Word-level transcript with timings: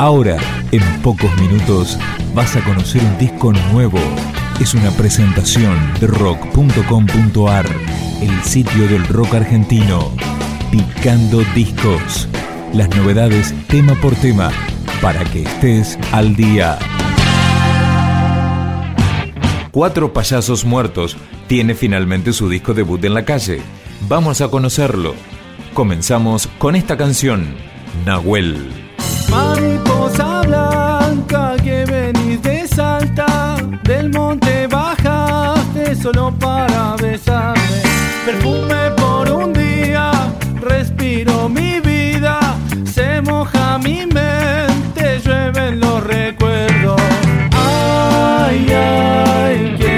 Ahora, 0.00 0.38
en 0.72 0.80
pocos 1.02 1.30
minutos, 1.38 1.98
vas 2.34 2.56
a 2.56 2.64
conocer 2.64 3.04
un 3.04 3.18
disco 3.18 3.52
nuevo. 3.70 3.98
Es 4.58 4.72
una 4.72 4.90
presentación 4.92 5.76
de 6.00 6.06
rock.com.ar, 6.06 7.66
el 8.22 8.42
sitio 8.42 8.88
del 8.88 9.06
rock 9.08 9.34
argentino. 9.34 10.10
Picando 10.70 11.42
discos. 11.54 12.26
Las 12.72 12.88
novedades 12.96 13.54
tema 13.66 13.92
por 13.96 14.14
tema, 14.14 14.50
para 15.02 15.22
que 15.24 15.42
estés 15.42 15.98
al 16.12 16.34
día. 16.34 16.78
Cuatro 19.70 20.14
payasos 20.14 20.64
muertos 20.64 21.18
tiene 21.46 21.74
finalmente 21.74 22.32
su 22.32 22.48
disco 22.48 22.72
debut 22.72 23.04
en 23.04 23.12
la 23.12 23.26
calle. 23.26 23.60
Vamos 24.08 24.40
a 24.40 24.48
conocerlo. 24.48 25.14
Comenzamos 25.74 26.46
con 26.58 26.74
esta 26.74 26.96
canción, 26.96 27.54
Nahuel. 28.06 28.89
Mariposa 29.30 30.42
blanca 30.42 31.56
que 31.62 31.84
venís 31.84 32.42
de 32.42 32.66
Salta, 32.66 33.56
del 33.84 34.10
monte 34.10 34.66
bajaste 34.66 35.94
solo 35.94 36.32
para 36.38 36.96
besarme. 36.96 37.60
Perfume 38.26 38.90
por 38.96 39.30
un 39.30 39.52
día, 39.52 40.10
respiro 40.60 41.48
mi 41.48 41.80
vida, 41.80 42.40
se 42.84 43.20
moja 43.22 43.78
mi 43.78 44.04
mente, 44.06 45.20
llueven 45.24 45.80
los 45.80 46.02
recuerdos. 46.04 47.00
Ay, 47.52 48.66
ay, 48.72 49.89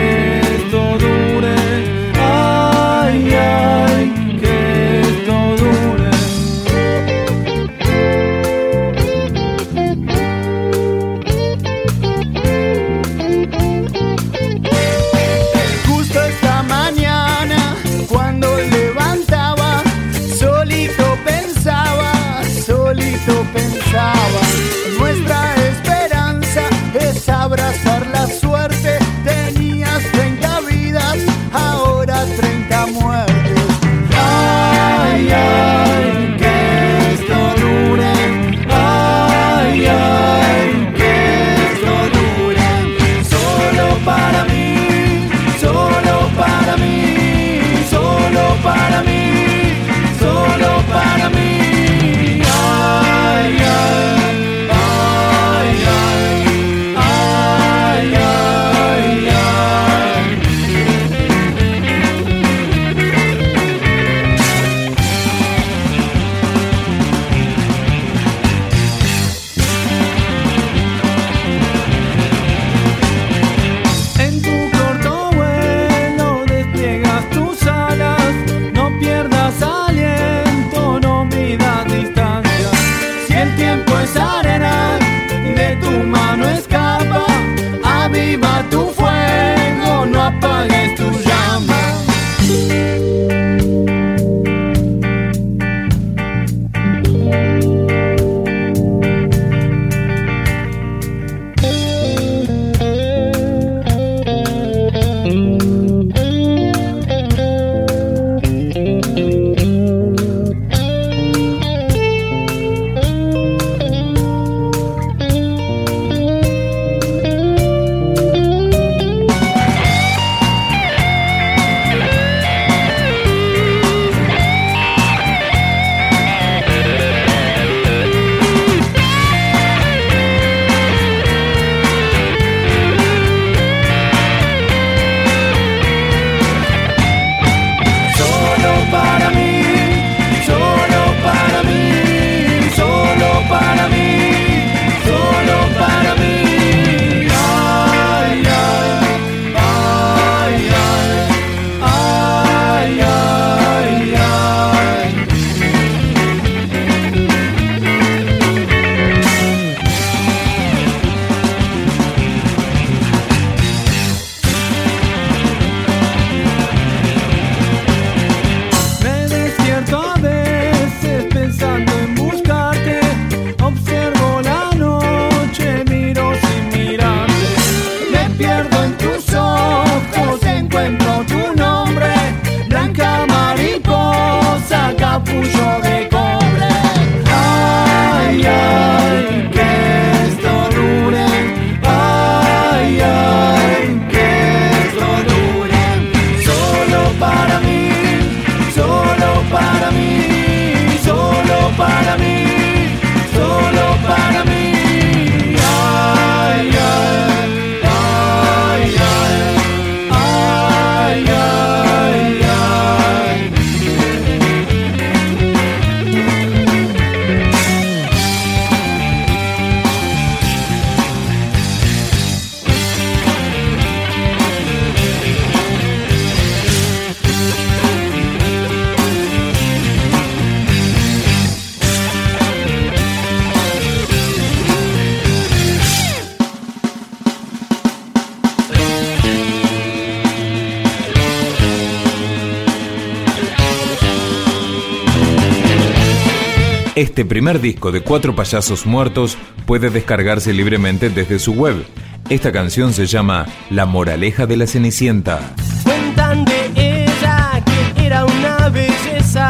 Este 247.03 247.25
primer 247.25 247.61
disco 247.61 247.91
de 247.91 248.01
Cuatro 248.01 248.37
Payasos 248.37 248.87
Muertos 248.87 249.37
puede 249.67 249.91
descargarse 249.91 250.53
libremente 250.53 251.11
desde 251.11 251.41
su 251.41 251.53
web. 251.53 251.85
Esta 252.29 252.53
canción 252.53 252.93
se 252.93 253.07
llama 253.07 253.47
La 253.71 253.87
Moraleja 253.87 254.47
de 254.47 254.57
la 254.57 254.69
Cenicienta. 254.69 255.41
Cuentan 255.83 256.45
de 256.45 256.71
ella 256.77 257.61
que 257.97 258.07
era 258.07 258.25
una 258.25 258.69
belleza, 258.69 259.49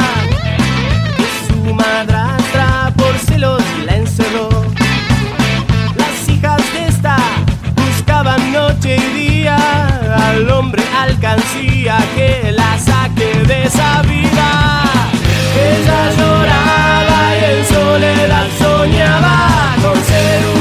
que 1.15 1.53
su 1.53 1.75
madrastra 1.75 2.91
por 2.97 3.15
celos 3.19 3.61
la 3.85 3.97
encerró. 3.97 4.49
Las 5.95 6.29
hijas 6.29 6.73
de 6.73 6.87
esta 6.87 7.17
buscaban 7.75 8.51
noche 8.51 8.95
y 8.95 9.27
día 9.27 9.57
al 10.31 10.49
hombre 10.49 10.81
alcancía 10.97 11.99
que 12.15 12.51
la 12.51 12.79
saque 12.79 13.45
de 13.45 13.65
esa 13.65 14.01
vida. 14.01 14.83
Ella 15.55 16.11
lloraba 16.17 16.92
soñaba 18.83 19.75
con 19.81 19.95
ser 20.03 20.45
una 20.47 20.52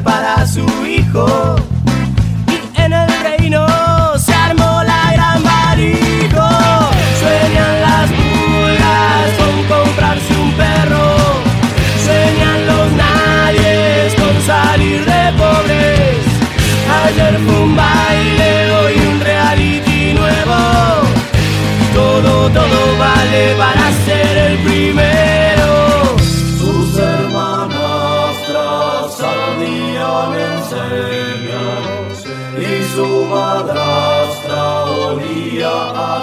para 0.00 0.46
su 0.46 0.64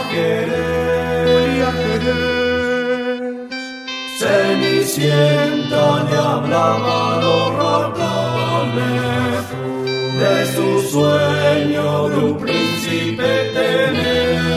a 0.09 1.71
Jerez. 1.71 2.29
Cenicienta 4.19 5.83
le 6.09 6.17
hablaba 6.17 6.93
a 7.13 7.21
los 7.21 7.45
ratones 7.63 9.43
de 10.19 10.35
su 10.53 10.67
sueño 10.91 11.87
de 12.09 12.17
un 12.17 12.33
príncipe 12.37 13.29
tener. 13.53 14.48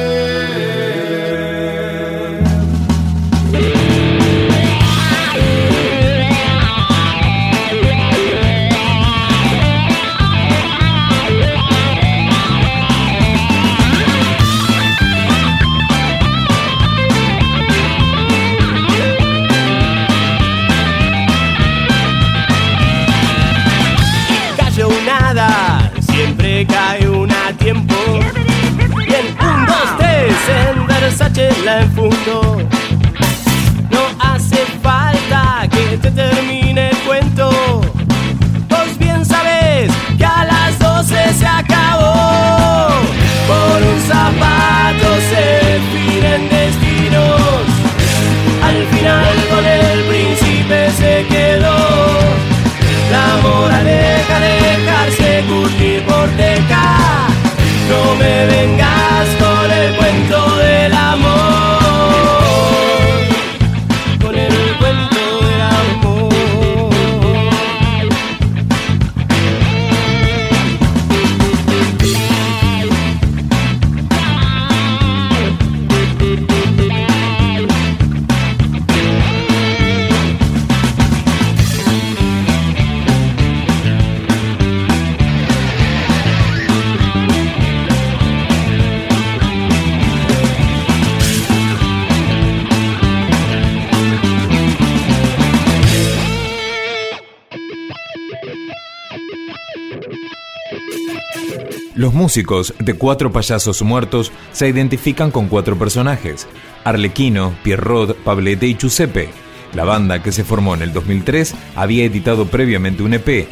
Los 101.94 102.14
músicos 102.14 102.74
de 102.78 102.94
Cuatro 102.94 103.32
Payasos 103.32 103.82
Muertos 103.82 104.32
se 104.52 104.68
identifican 104.68 105.30
con 105.30 105.48
cuatro 105.48 105.78
personajes: 105.78 106.46
Arlequino, 106.84 107.54
Pierrot, 107.62 108.16
Pablete 108.18 108.66
y 108.66 108.76
Giuseppe. 108.76 109.30
La 109.74 109.84
banda, 109.84 110.22
que 110.22 110.32
se 110.32 110.44
formó 110.44 110.74
en 110.74 110.82
el 110.82 110.92
2003, 110.92 111.54
había 111.76 112.04
editado 112.04 112.46
previamente 112.46 113.02
un 113.02 113.14
EP. 113.14 113.46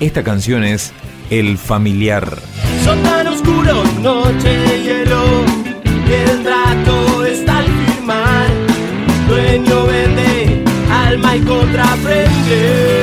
Esta 0.00 0.22
canción 0.22 0.62
es 0.64 0.92
El 1.30 1.58
Familiar. 1.58 2.38
Son 2.84 3.02
tan 3.02 3.26
oscuros, 3.26 3.92
noche 4.00 4.48
de 4.48 4.82
hielo. 4.82 5.22
El 6.08 6.42
trato 6.42 7.24
está 7.24 7.58
al 7.58 7.66
firmar. 7.66 8.46
Dueño 9.28 9.86
vende, 9.86 10.64
alma 10.90 11.36
y. 11.36 12.95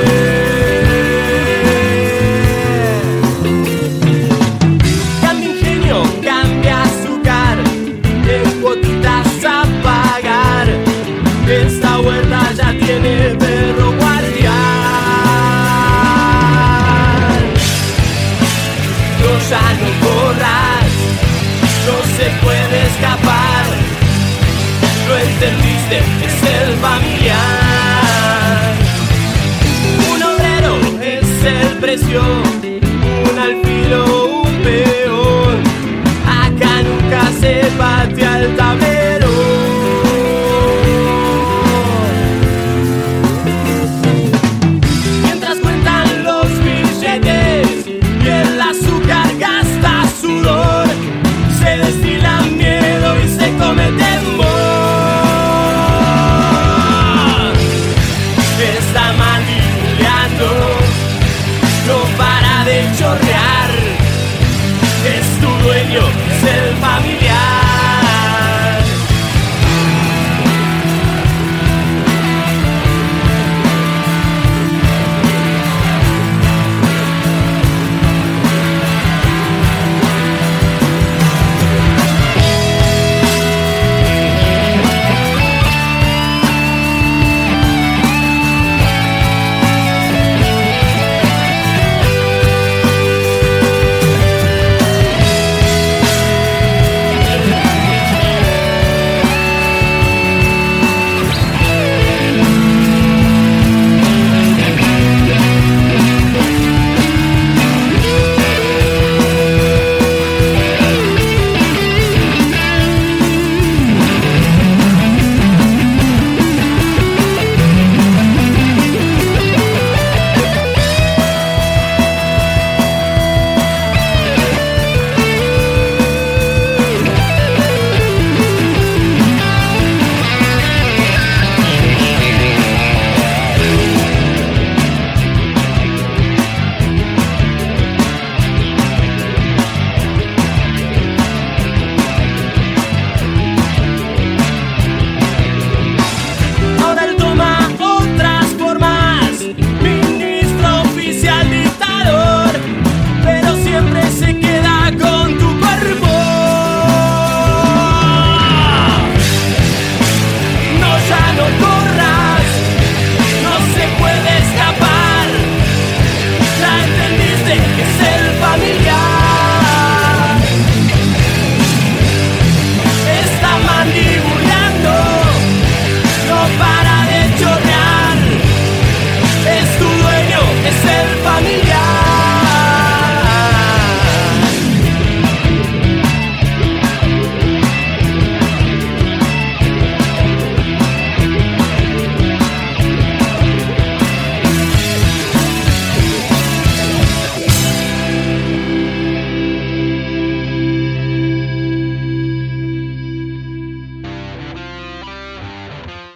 un 31.85 33.37
alfil 33.37 33.93
o 33.93 34.43
un 34.43 34.63
peón. 34.63 35.57
Acá 36.25 36.81
nunca 36.81 37.29
se 37.41 37.65
patea 37.77 38.39
el 38.41 38.55
tablero. 38.55 39.02
poder 62.73 63.05
olhar. 63.05 63.62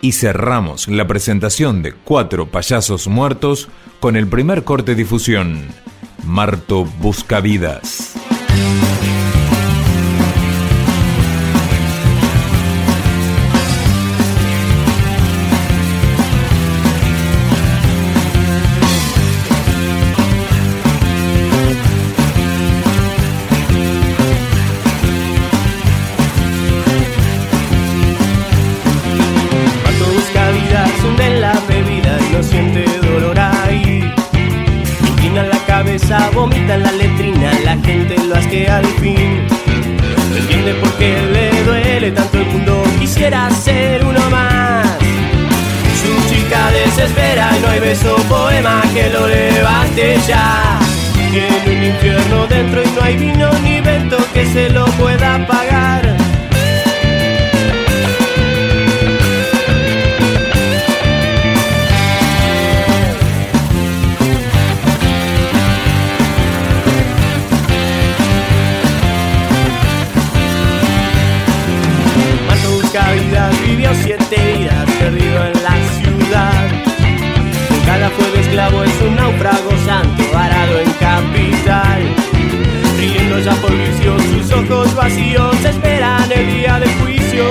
Y 0.08 0.14
cerramos 0.14 0.88
la 0.88 1.06
presentación 1.06 1.84
de 1.84 1.92
Cuatro 1.92 2.50
Payasos 2.50 3.10
Muertos 3.10 3.68
con 4.00 4.16
el 4.16 4.26
primer 4.26 4.64
corte 4.64 4.96
difusión, 4.96 5.68
Marto 6.24 6.86
Buscavidas. 6.86 8.14
La 38.08 38.16
gente 38.16 38.28
lo 38.28 38.36
hace 38.36 38.68
al 38.68 38.86
fin. 39.02 39.48
Entiende 40.36 40.74
por 40.76 40.92
qué 40.94 41.22
le 41.34 41.64
duele 41.64 42.12
tanto 42.12 42.38
el 42.38 42.46
mundo, 42.46 42.84
quisiera 43.00 43.50
ser 43.52 44.04
uno 44.06 44.30
más. 44.30 44.88
Su 46.02 46.34
chica 46.34 46.72
desespera 46.72 47.50
y 47.58 47.62
no 47.62 47.68
hay 47.70 47.80
beso 47.80 48.16
poema 48.30 48.82
que 48.94 49.10
lo 49.10 49.28
levante 49.28 50.18
ya. 50.28 50.80
Tiene 51.32 51.78
un 51.78 51.84
infierno 51.84 52.48
dentro 52.48 52.82
y 52.84 52.88
no 52.92 53.02
hay 53.02 53.18
vino 53.18 53.50
ni 53.64 53.82
vento 53.82 54.18
que 54.34 54.46
se 54.46 54.70
lo 54.70 54.86
pueda 54.86 55.46
vivió 73.66 73.92
siete 73.94 74.58
días 74.58 74.86
perdido 75.00 75.46
en 75.46 75.54
la 75.64 75.76
ciudad. 75.98 76.68
Cada 77.86 78.10
fue 78.10 78.40
esclavo 78.40 78.84
es 78.84 79.02
un 79.02 79.16
náufrago 79.16 79.72
santo 79.86 80.24
varado 80.34 80.80
en 80.80 80.92
capital. 80.94 82.02
Riendo 82.98 83.40
ya 83.40 83.54
por 83.56 83.72
vicio, 83.72 84.18
sus 84.20 84.52
ojos 84.52 84.96
vacíos 84.96 85.64
esperan 85.64 86.32
el 86.32 86.48
día 86.48 86.80
del 86.80 86.92
juicio. 86.96 87.44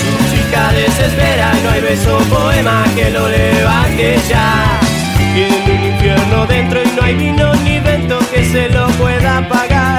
Su 0.00 0.34
chica 0.34 0.72
desespera 0.72 1.52
y 1.58 1.64
no 1.64 1.70
hay 1.70 1.80
beso 1.82 2.18
poema 2.30 2.84
que 2.96 3.10
lo 3.10 3.28
levante 3.28 4.18
ya. 4.28 4.80
Tiene 5.34 5.78
un 5.78 5.84
infierno 5.92 6.46
dentro 6.46 6.80
y 6.82 6.88
no 6.96 7.02
hay 7.02 7.14
vino 7.14 7.54
ni 7.56 7.80
vento 7.80 8.18
que 8.32 8.44
se 8.44 8.68
lo 8.70 8.86
pueda 8.92 9.46
pagar. 9.48 9.91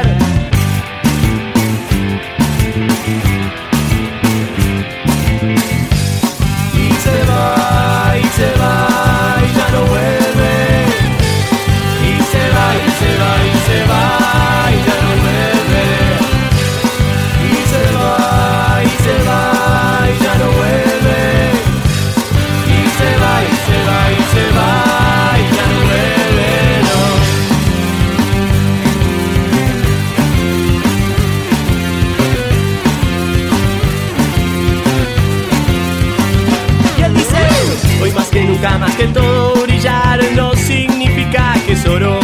Que 38.97 39.07
todo 39.07 39.63
brillar 39.63 40.19
no 40.35 40.53
significa 40.55 41.53
que 41.65 41.73
es 41.73 41.85
oro. 41.85 42.19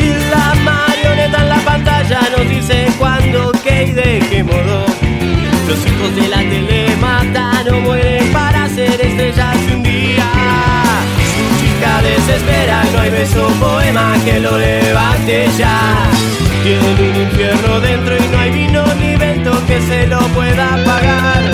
Y 0.00 0.08
la 0.30 0.54
marioneta 0.62 1.42
en 1.42 1.48
la 1.48 1.58
pantalla 1.58 2.20
nos 2.36 2.48
dice 2.48 2.86
cuándo, 2.98 3.52
qué 3.62 3.84
y 3.84 3.92
de 3.92 4.26
qué 4.30 4.42
modo. 4.42 4.86
Los 5.68 5.78
hijos 5.86 6.16
de 6.16 6.28
la 6.28 6.38
tele 6.38 6.96
matan 7.00 7.68
o 7.74 7.80
mueren 7.80 8.32
para 8.32 8.68
ser 8.68 9.00
estrellas 9.00 9.56
un 9.74 9.82
día. 9.82 10.30
Su 11.34 11.44
chica 11.60 12.02
desespera, 12.02 12.84
no 12.92 13.00
hay 13.00 13.10
beso 13.10 13.48
poema 13.60 14.14
que 14.24 14.40
lo 14.40 14.58
levante 14.58 15.48
ya. 15.58 15.78
Tiene 16.62 17.10
un 17.10 17.22
infierno 17.22 17.80
dentro 17.80 18.16
y 18.16 18.28
no 18.28 18.38
hay 18.38 18.50
vino 18.50 18.84
ni 18.98 19.16
vento 19.16 19.52
que 19.66 19.80
se 19.80 20.06
lo 20.06 20.20
pueda 20.28 20.82
pagar. 20.84 21.53